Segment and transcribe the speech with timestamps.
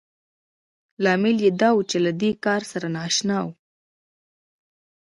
[1.03, 3.51] لامل يې دا و چې له دې کار سره نااشنا وو.